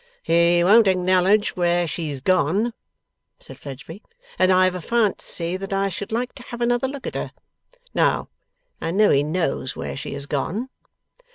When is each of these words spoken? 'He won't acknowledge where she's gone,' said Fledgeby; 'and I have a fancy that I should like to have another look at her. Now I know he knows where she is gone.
'He 0.23 0.63
won't 0.63 0.87
acknowledge 0.87 1.55
where 1.55 1.85
she's 1.85 2.21
gone,' 2.21 2.73
said 3.39 3.55
Fledgeby; 3.59 4.01
'and 4.39 4.51
I 4.51 4.63
have 4.65 4.73
a 4.73 4.81
fancy 4.81 5.57
that 5.57 5.71
I 5.73 5.89
should 5.89 6.11
like 6.11 6.33
to 6.33 6.41
have 6.45 6.59
another 6.59 6.87
look 6.87 7.05
at 7.05 7.13
her. 7.13 7.31
Now 7.93 8.27
I 8.81 8.89
know 8.89 9.11
he 9.11 9.21
knows 9.21 9.75
where 9.75 9.95
she 9.95 10.15
is 10.15 10.25
gone. 10.25 10.69